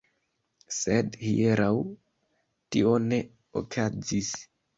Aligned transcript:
Sed, 0.77 1.17
hieraŭ, 1.25 1.69
tio 2.77 2.95
ne 3.11 3.21
okazis. 3.63 4.33